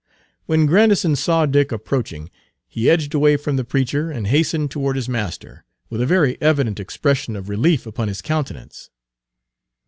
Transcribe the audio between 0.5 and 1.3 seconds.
Grandison